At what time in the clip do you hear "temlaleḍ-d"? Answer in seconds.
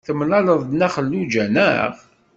0.05-0.71